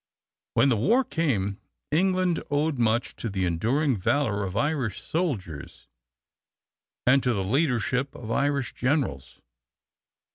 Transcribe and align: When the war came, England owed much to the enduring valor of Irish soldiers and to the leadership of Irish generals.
When 0.55 0.69
the 0.69 0.77
war 0.77 1.03
came, 1.03 1.59
England 1.91 2.41
owed 2.49 2.79
much 2.79 3.15
to 3.17 3.29
the 3.29 3.45
enduring 3.45 3.95
valor 3.97 4.43
of 4.45 4.57
Irish 4.57 4.99
soldiers 4.99 5.87
and 7.05 7.21
to 7.21 7.35
the 7.35 7.43
leadership 7.43 8.15
of 8.15 8.31
Irish 8.31 8.73
generals. 8.73 9.39